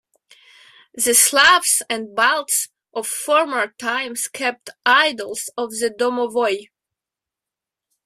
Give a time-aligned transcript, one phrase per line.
[0.95, 6.69] The Slavs and Balts of former times kept idols of the domovoi.